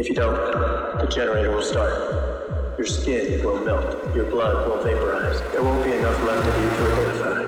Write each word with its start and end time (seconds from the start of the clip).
If 0.00 0.08
you 0.08 0.14
don't, 0.14 0.34
the 0.98 1.06
generator 1.14 1.50
will 1.50 1.60
start. 1.60 1.92
Your 2.78 2.86
skin 2.86 3.44
will 3.44 3.62
melt. 3.62 4.16
Your 4.16 4.24
blood 4.30 4.66
will 4.66 4.82
vaporize. 4.82 5.38
There 5.52 5.62
won't 5.62 5.84
be 5.84 5.92
enough 5.92 6.24
left 6.24 6.48
of 6.48 6.64
you 6.64 6.70
to 6.70 7.39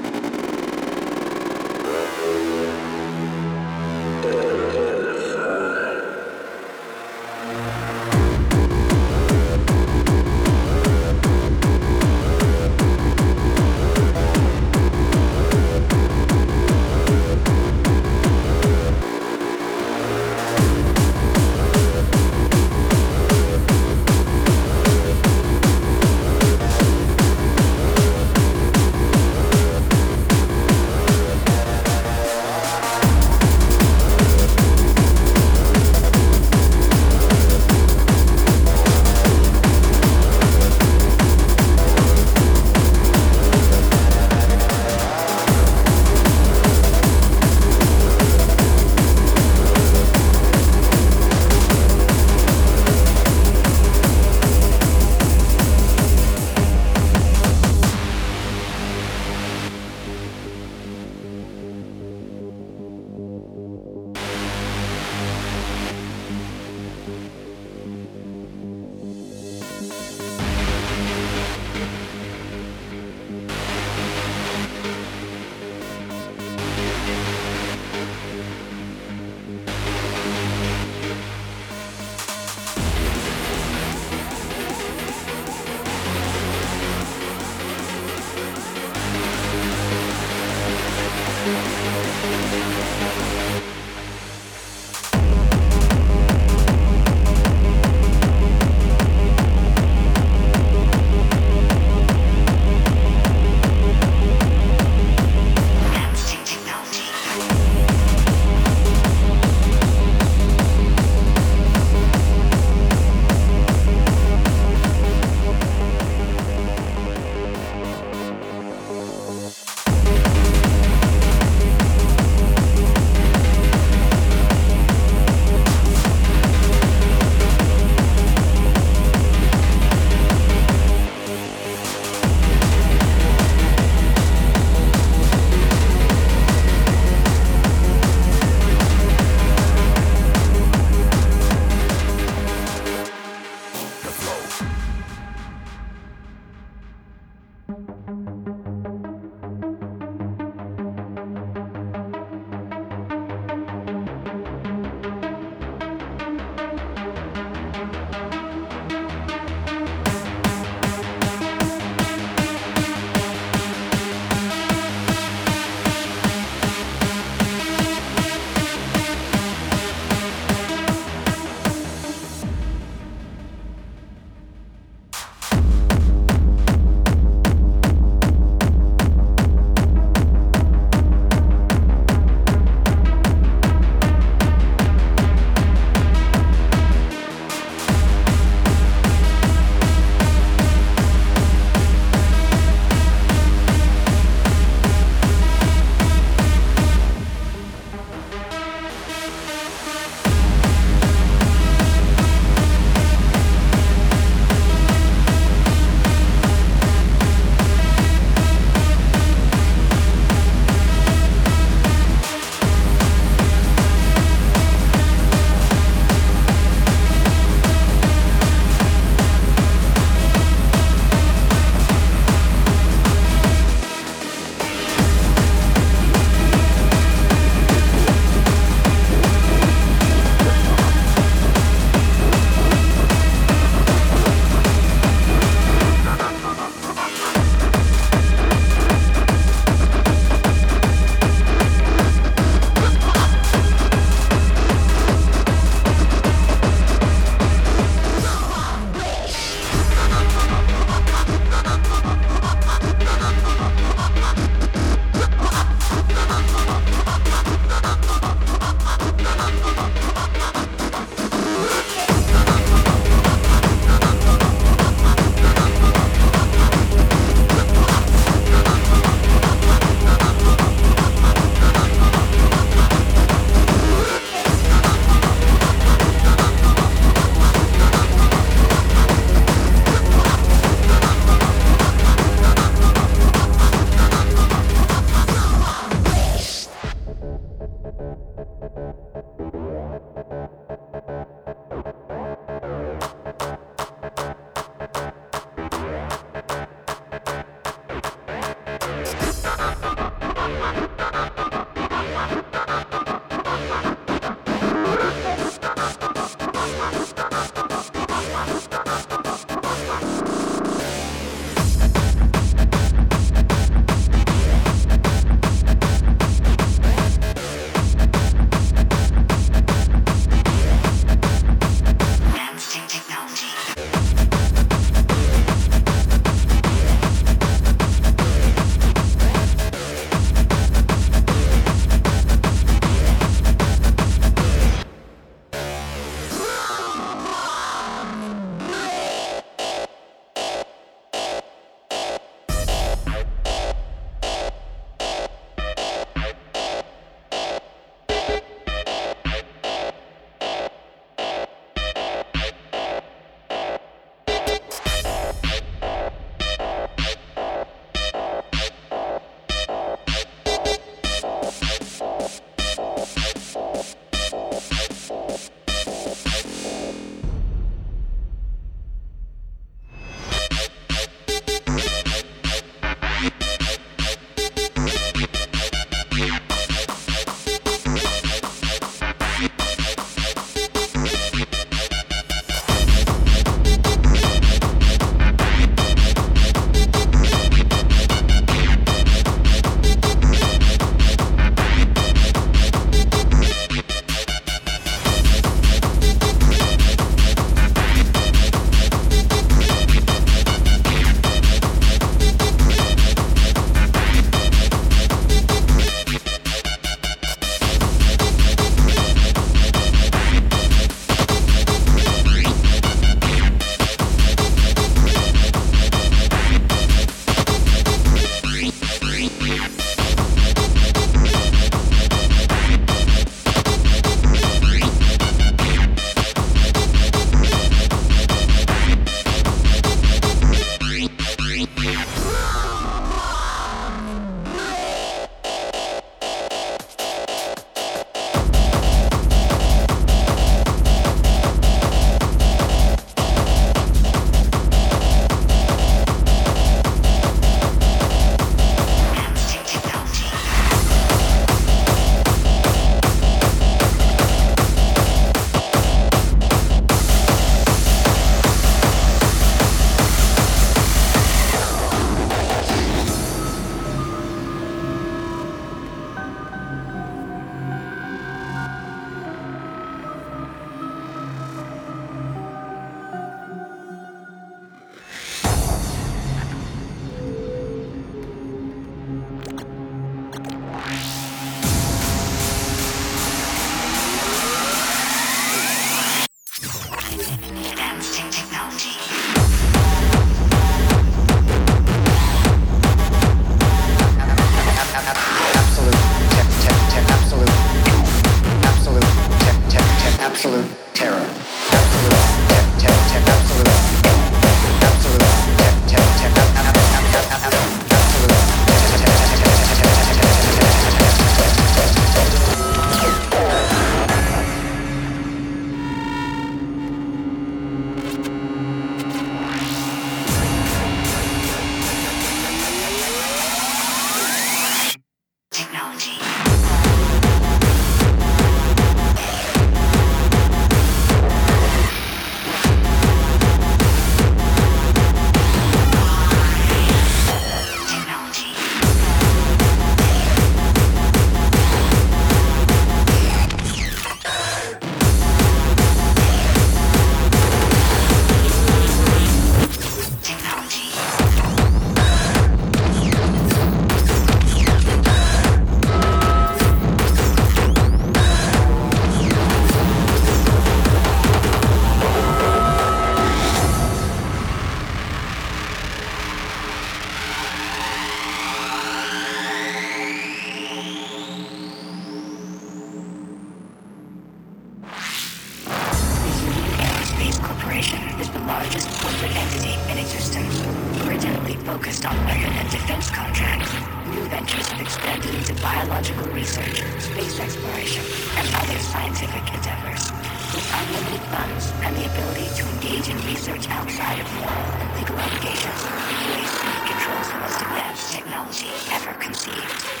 largest 578.51 578.89
corporate 578.99 579.31
entity 579.31 579.75
in 579.89 579.97
existence, 579.97 580.59
originally 581.07 581.55
focused 581.63 582.05
on 582.05 582.15
weapon 582.27 582.51
and 582.59 582.69
defense 582.69 583.09
contracts. 583.09 583.71
New 584.11 584.25
ventures 584.27 584.67
have 584.67 584.81
expanded 584.81 585.33
into 585.35 585.53
biological 585.63 586.27
research, 586.35 586.83
space 586.99 587.39
exploration, 587.39 588.03
and 588.35 588.45
other 588.59 588.77
scientific 588.91 589.43
endeavors. 589.55 590.03
With 590.51 590.67
unlimited 590.67 591.23
funds 591.31 591.71
and 591.79 591.95
the 591.95 592.05
ability 592.11 592.47
to 592.59 592.63
engage 592.75 593.07
in 593.07 593.17
research 593.23 593.69
outside 593.69 594.19
of 594.19 594.27
moral 594.35 594.67
and 594.83 594.89
legal 594.99 595.15
obligations, 595.15 595.81
UAC 596.27 596.59
controls 596.91 597.27
the 597.31 597.39
most 597.39 597.61
advanced 597.63 598.11
technology 598.11 598.71
ever 598.91 599.13
conceived. 599.15 600.00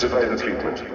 The 0.00 0.08
treatment. 0.08 0.89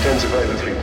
intensify 0.00 0.42
the 0.46 0.56
three. 0.56 0.79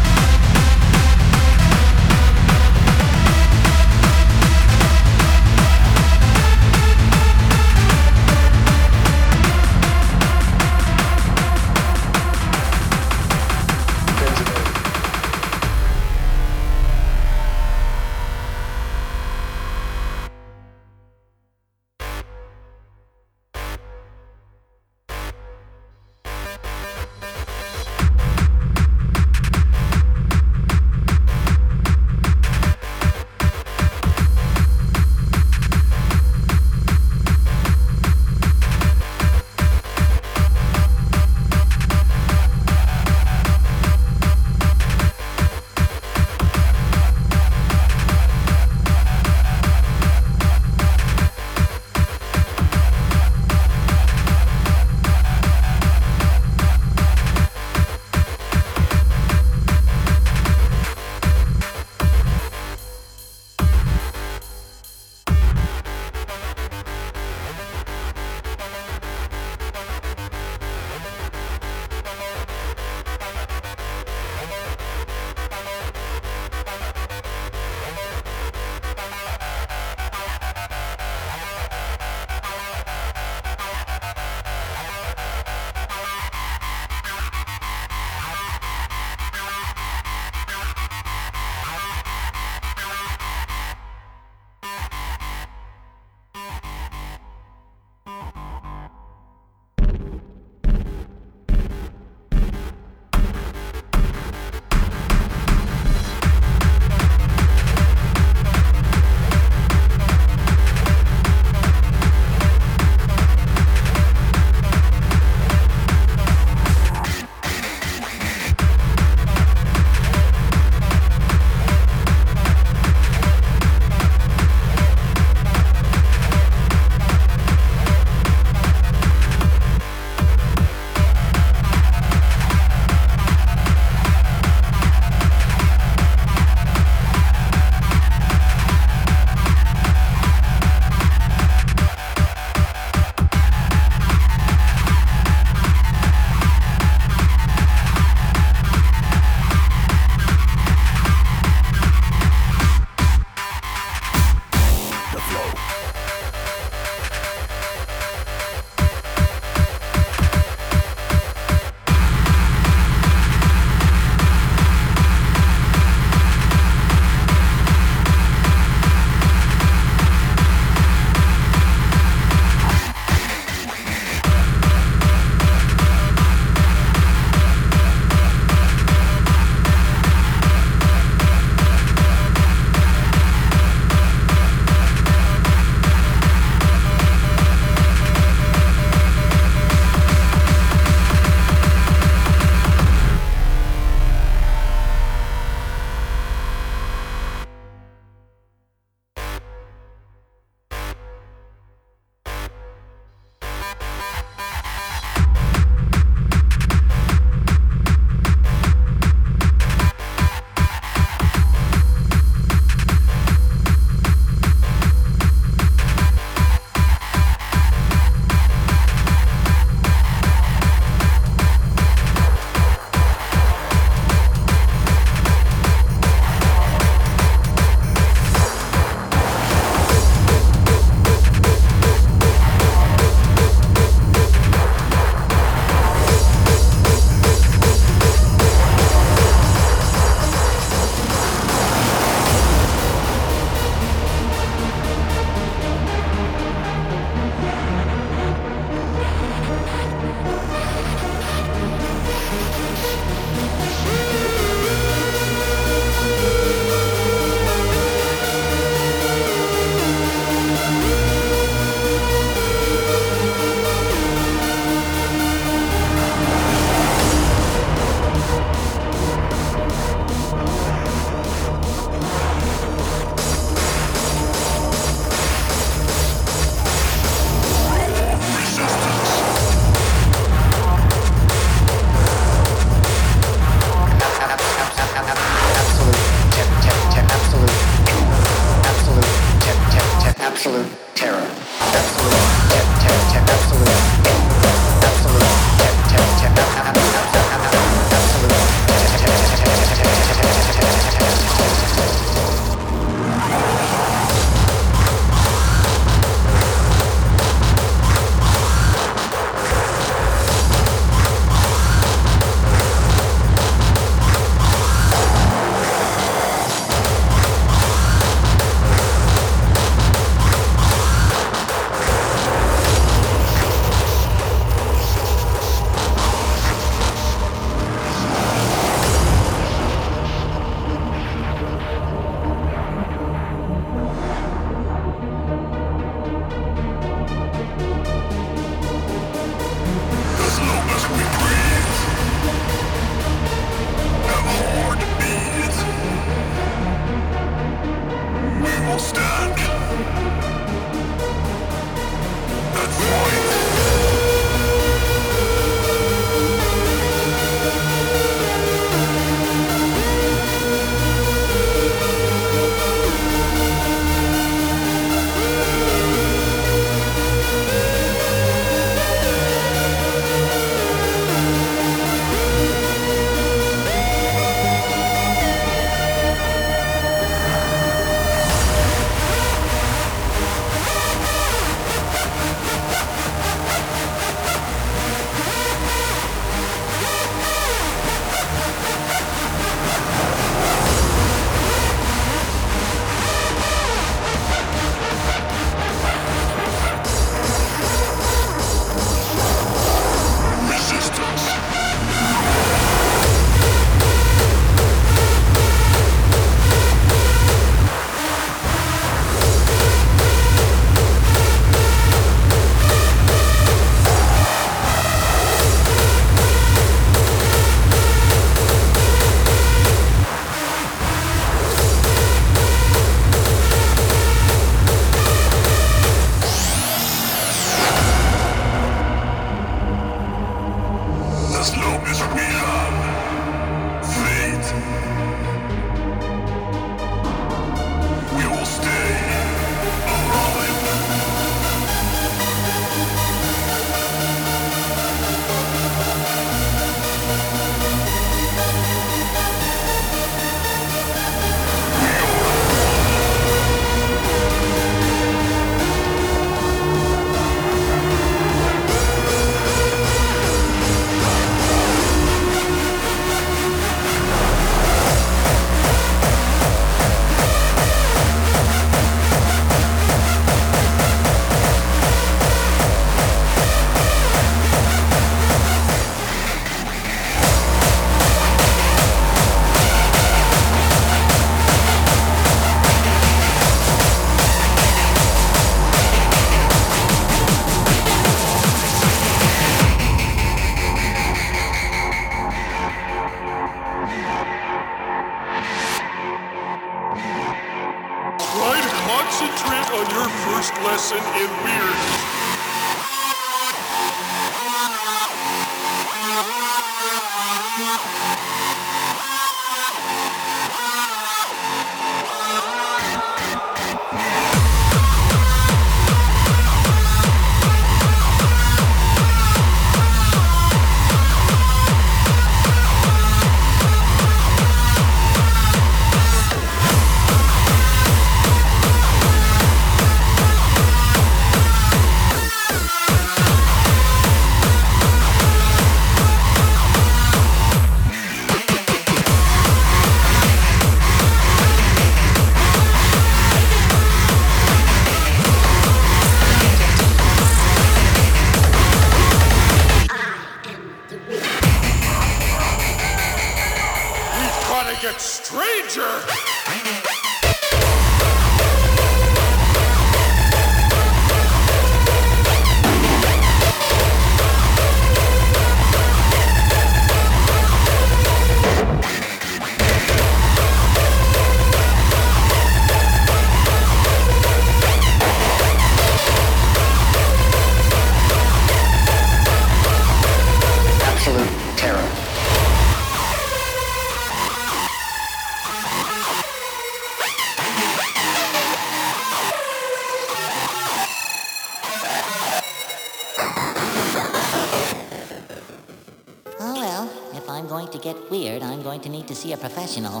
you 599.77 599.81
know. 599.83 600.00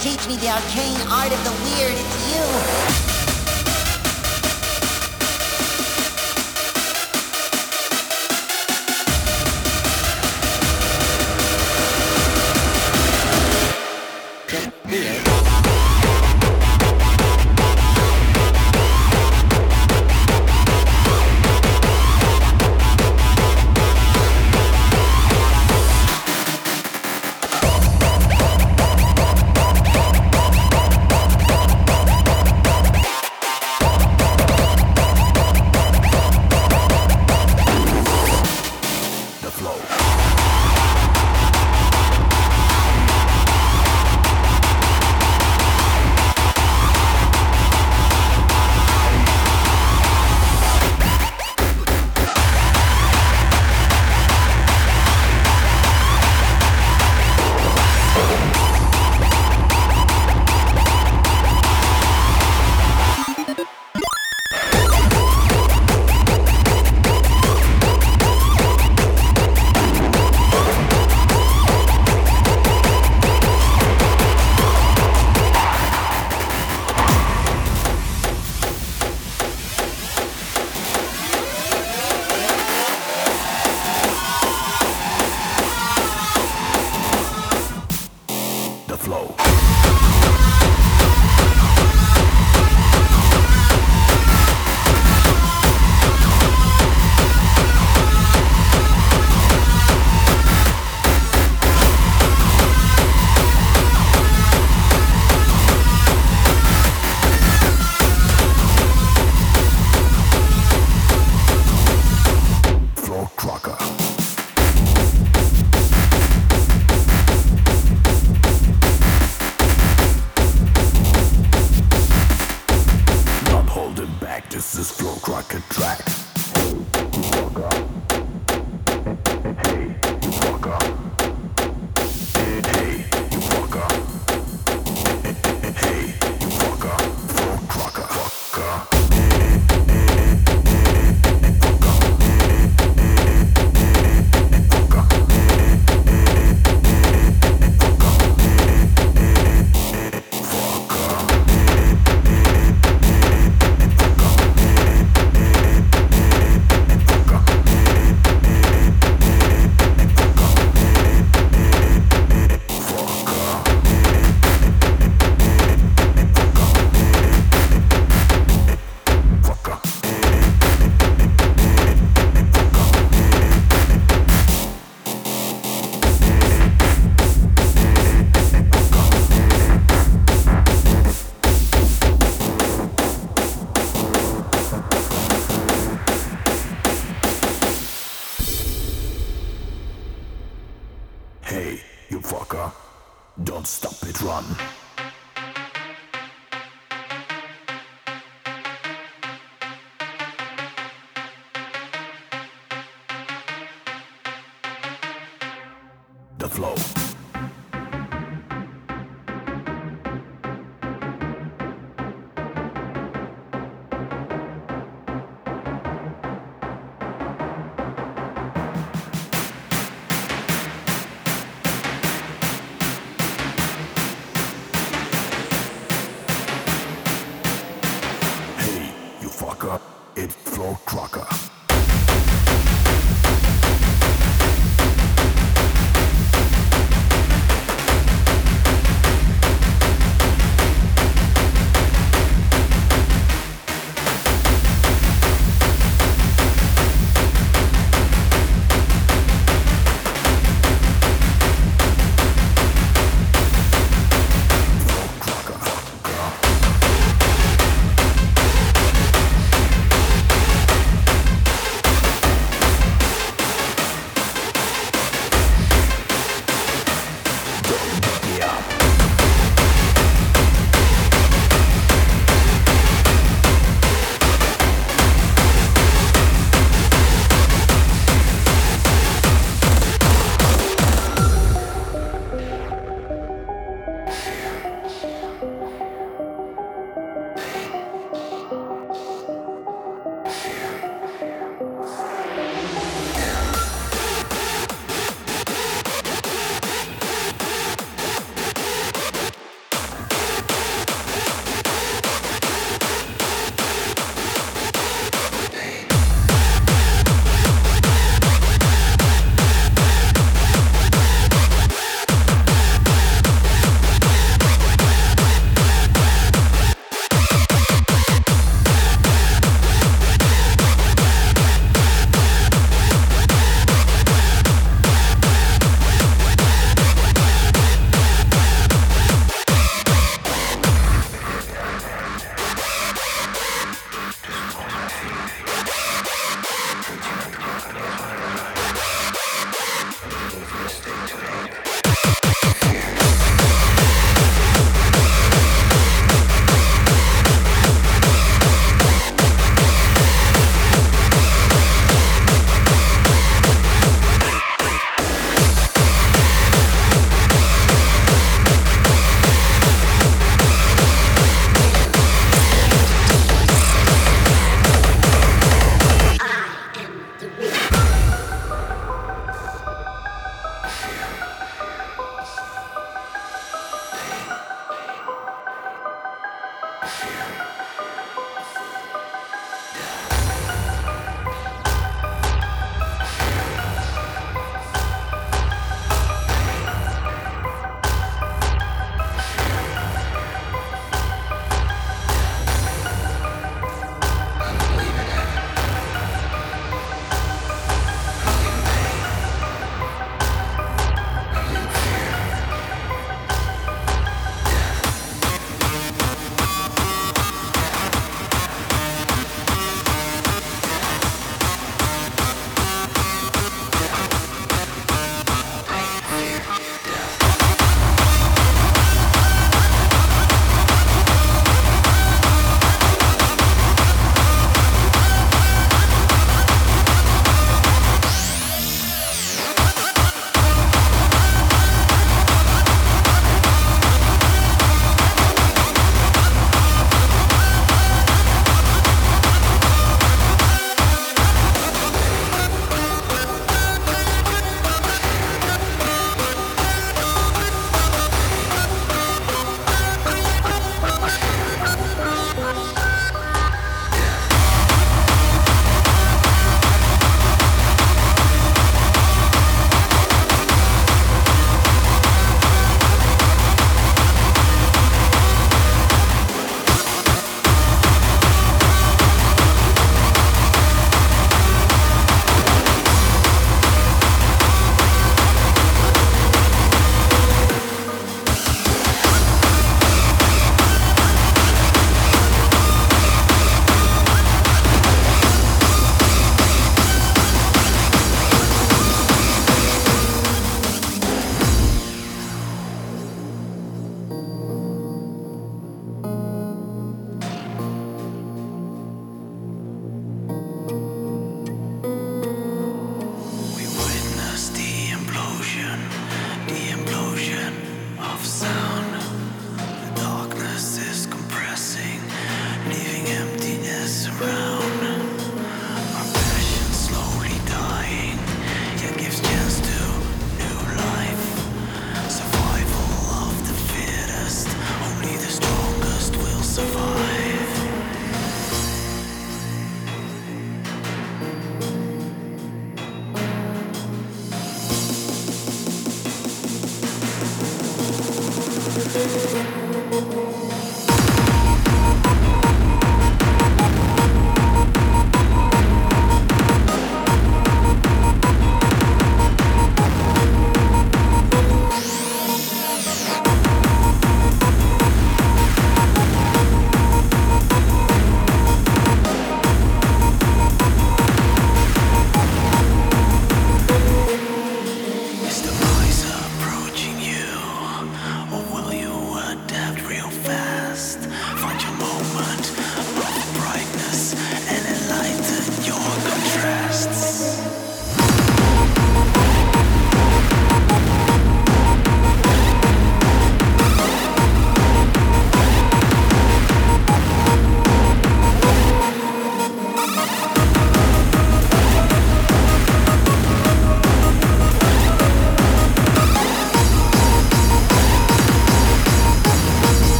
teach 0.00 0.26
me 0.26 0.36
the 0.36 0.48
arcane 0.48 0.96
art 1.10 1.30
of 1.30 1.44
the 1.44 1.52
weird. 1.62 1.92
It's 1.92 3.04
you. 3.04 3.09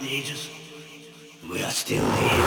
The 0.00 0.08
ages. 0.08 0.48
We 1.50 1.62
are 1.62 1.70
still 1.70 2.04
here, 2.04 2.37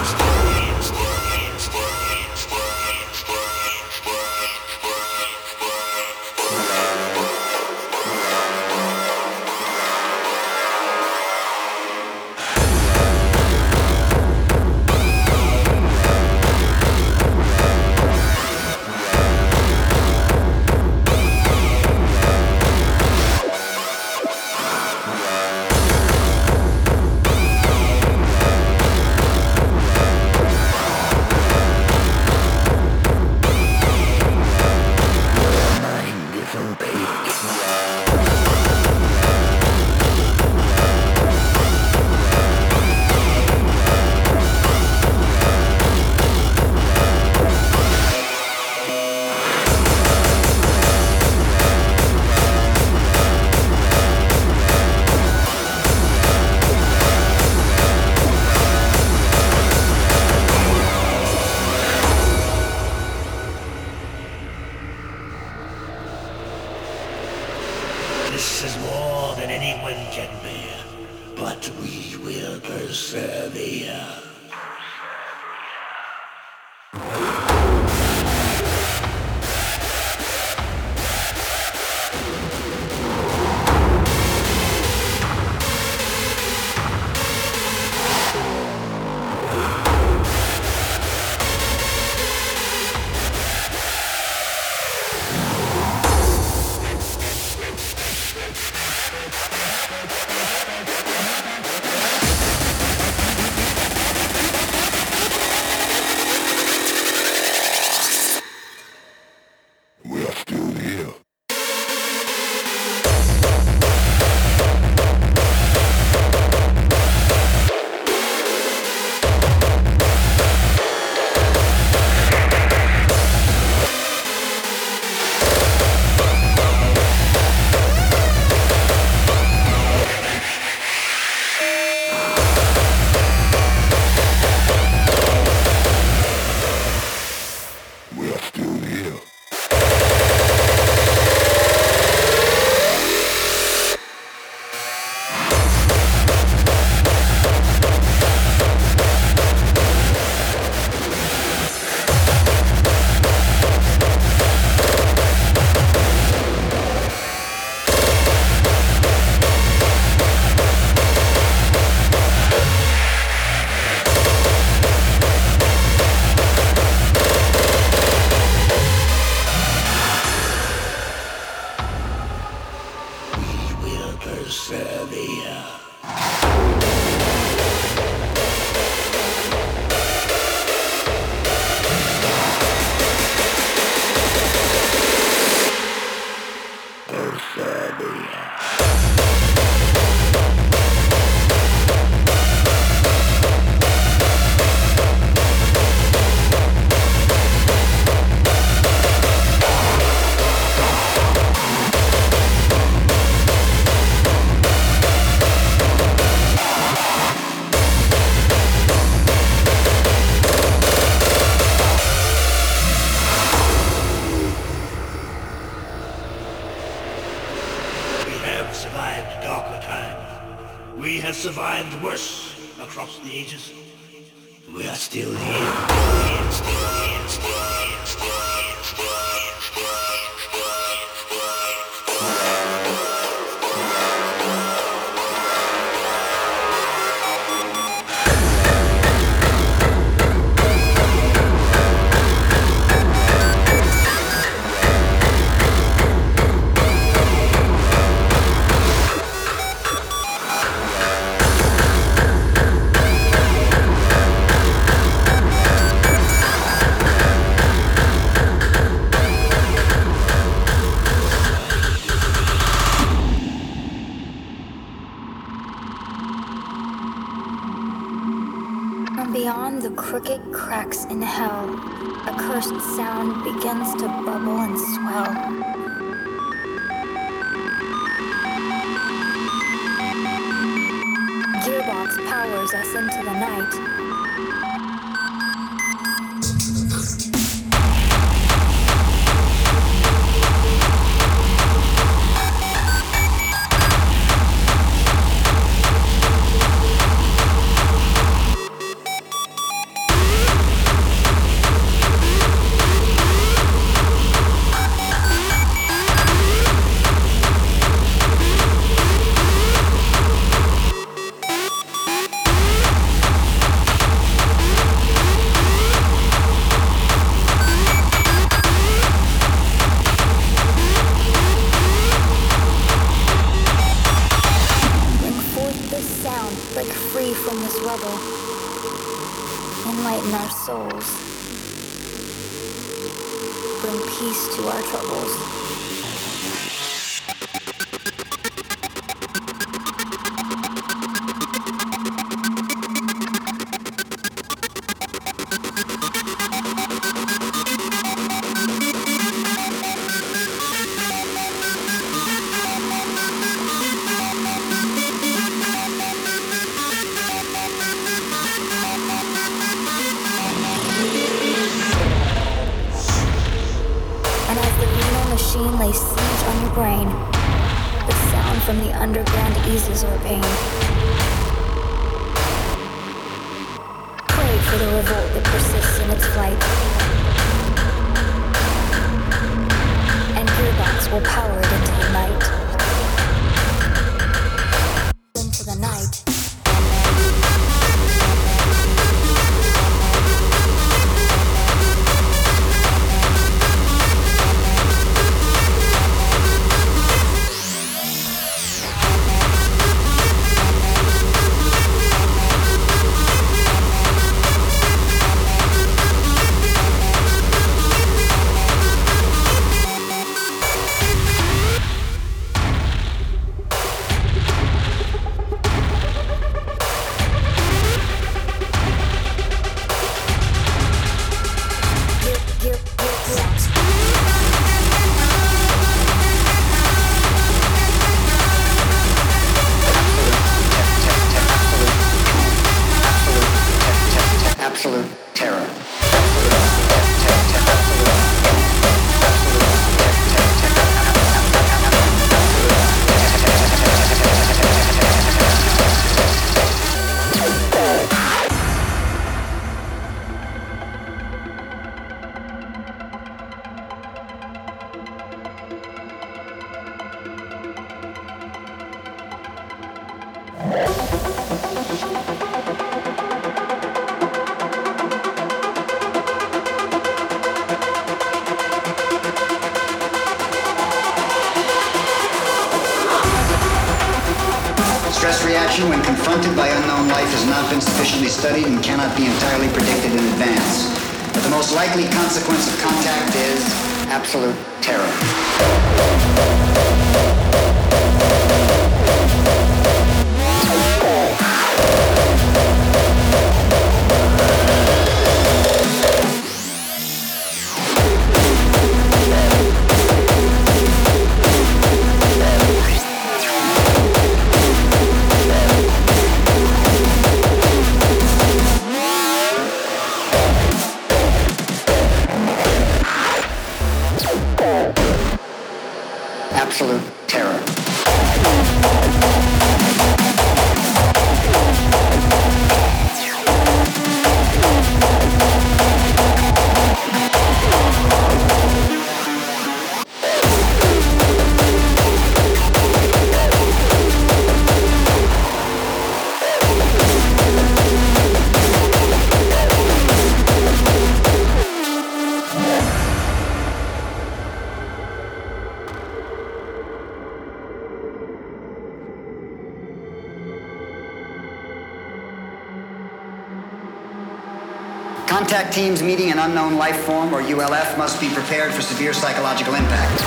Teams 555.71 556.03
meeting 556.03 556.31
an 556.31 556.39
unknown 556.39 556.75
life 556.75 556.99
form, 557.05 557.33
or 557.33 557.41
ULF, 557.41 557.97
must 557.97 558.19
be 558.19 558.29
prepared 558.29 558.73
for 558.73 558.81
severe 558.81 559.13
psychological 559.13 559.73
impact. 559.73 560.19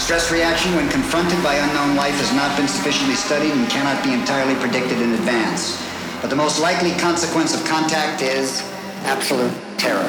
Stress 0.00 0.32
reaction 0.32 0.74
when 0.74 0.88
confronted 0.88 1.42
by 1.42 1.54
unknown 1.54 1.96
life 1.96 2.14
has 2.14 2.32
not 2.32 2.56
been 2.56 2.66
sufficiently 2.66 3.14
studied 3.14 3.52
and 3.52 3.68
cannot 3.68 4.02
be 4.02 4.14
entirely 4.14 4.54
predicted 4.54 5.02
in 5.02 5.12
advance. 5.12 5.84
But 6.22 6.30
the 6.30 6.36
most 6.36 6.58
likely 6.58 6.92
consequence 6.92 7.54
of 7.54 7.62
contact 7.66 8.22
is 8.22 8.62
absolute 9.04 9.52
terror. 9.76 10.08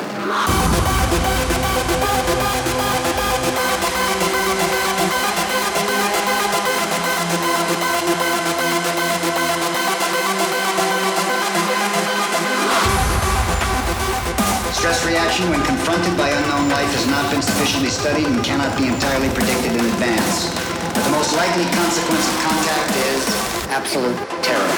Stress 14.78 15.04
reaction 15.08 15.50
when 15.50 15.64
confronted 15.64 16.16
by 16.16 16.30
unknown 16.30 16.70
life 16.70 16.94
has 16.94 17.08
not 17.08 17.32
been 17.32 17.42
sufficiently 17.42 17.90
studied 17.90 18.28
and 18.28 18.44
cannot 18.44 18.78
be 18.78 18.86
entirely 18.86 19.28
predicted 19.30 19.72
in 19.72 19.80
advance. 19.84 20.54
But 20.94 21.04
the 21.04 21.10
most 21.10 21.36
likely 21.36 21.66
consequence 21.74 22.28
of 22.30 22.38
contact 22.46 22.96
is 23.10 23.26
absolute 23.74 24.16
terror. 24.44 24.70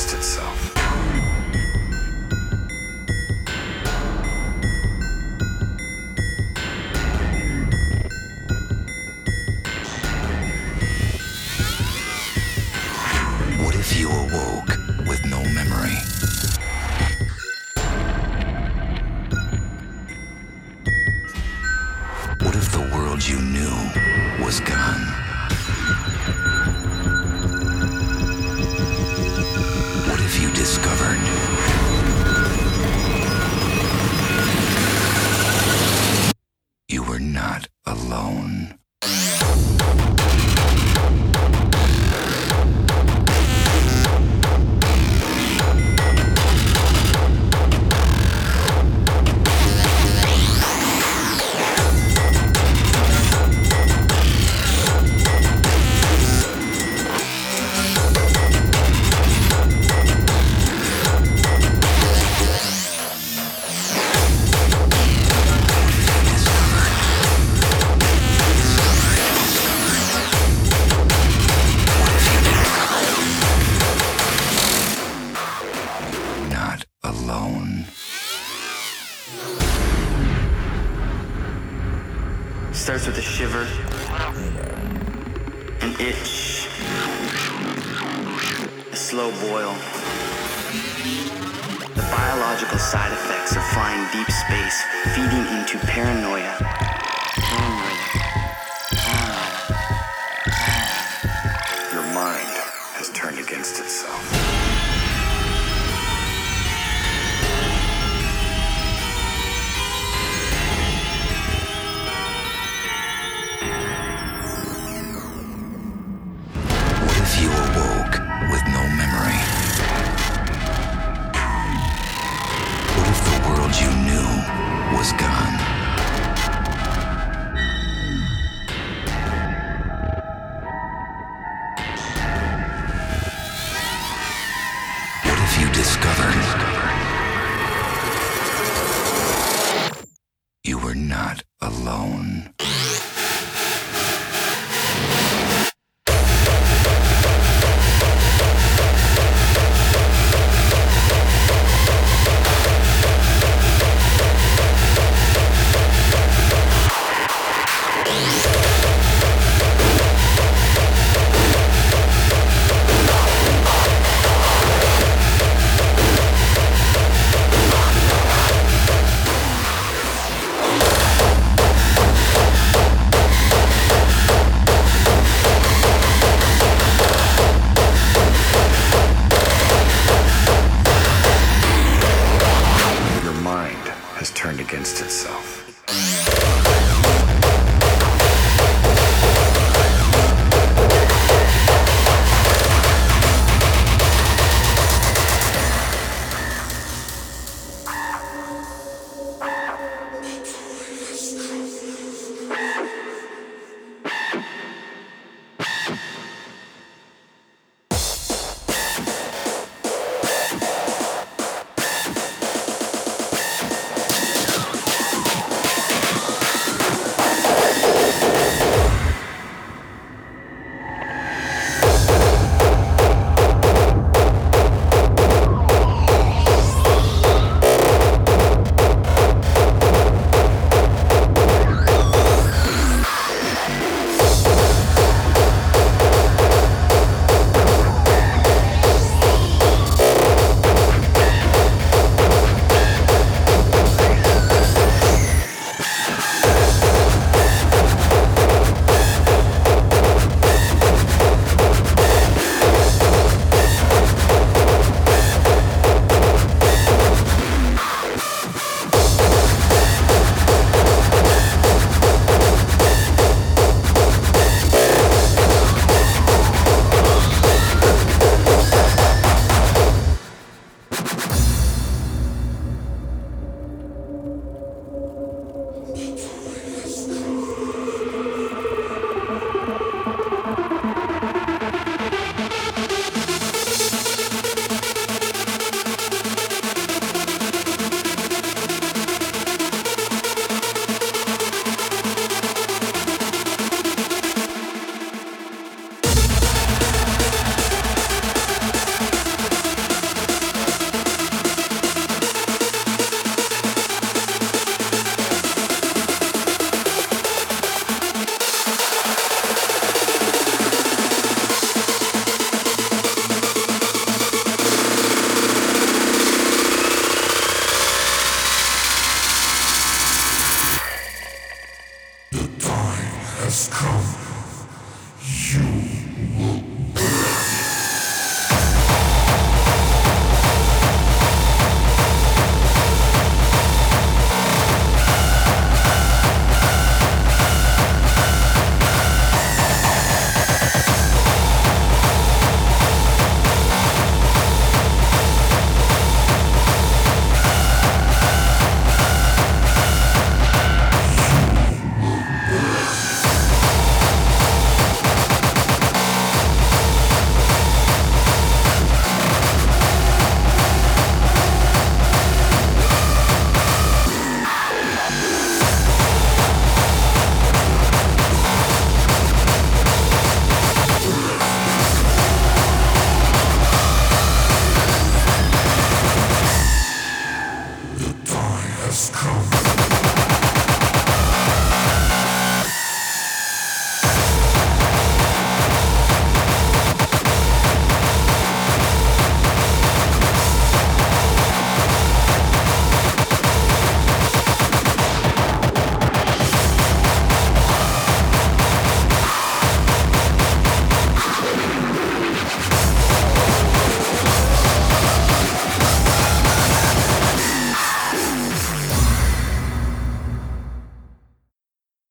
announced 0.00 0.14
itself. 0.14 1.29